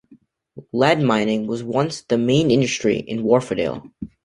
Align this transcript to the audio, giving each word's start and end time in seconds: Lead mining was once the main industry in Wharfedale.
Lead 0.73 0.99
mining 0.99 1.45
was 1.45 1.61
once 1.63 2.01
the 2.01 2.17
main 2.17 2.49
industry 2.49 2.97
in 2.97 3.21
Wharfedale. 3.23 3.91